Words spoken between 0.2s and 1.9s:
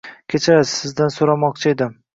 Kechirasiz, sizdan so’ramoqchi